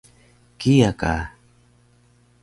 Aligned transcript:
kiya 0.59 0.89
ka 1.01 1.13